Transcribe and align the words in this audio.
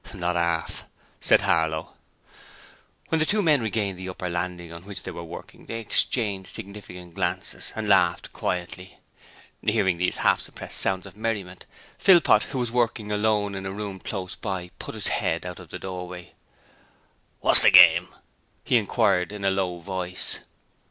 'Not 0.15 0.35
arf!' 0.35 0.85
said 1.19 1.41
Harlow. 1.41 1.93
When 3.09 3.19
the 3.19 3.25
two 3.27 3.43
men 3.43 3.61
regained 3.61 3.99
the 3.99 4.09
upper 4.09 4.31
landing 4.31 4.73
on 4.73 4.81
which 4.85 5.03
they 5.03 5.11
were 5.11 5.23
working 5.23 5.67
they 5.67 5.79
exchanged 5.79 6.49
significant 6.49 7.13
glances 7.13 7.71
and 7.75 7.87
laughed 7.87 8.33
quietly. 8.33 8.97
Hearing 9.61 9.99
these 9.99 10.15
half 10.15 10.39
suppressed 10.39 10.79
sounds 10.79 11.05
of 11.05 11.15
merriment, 11.15 11.67
Philpot, 11.99 12.45
who 12.45 12.57
was 12.57 12.71
working 12.71 13.11
alone 13.11 13.53
in 13.53 13.67
a 13.67 13.71
room 13.71 13.99
close 13.99 14.35
by, 14.35 14.71
put 14.79 14.95
his 14.95 15.09
head 15.09 15.45
out 15.45 15.59
of 15.59 15.69
the 15.69 15.77
doorway. 15.77 16.33
'Wot's 17.43 17.61
the 17.61 17.69
game?' 17.69 18.07
he 18.63 18.77
inquired 18.77 19.31
in 19.31 19.45
a 19.45 19.51
low 19.51 19.77
voice. 19.81 20.39